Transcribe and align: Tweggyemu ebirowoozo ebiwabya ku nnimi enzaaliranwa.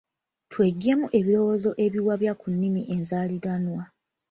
Tweggyemu 0.51 1.07
ebirowoozo 1.19 1.71
ebiwabya 1.85 2.33
ku 2.39 2.47
nnimi 2.53 2.81
enzaaliranwa. 2.95 3.81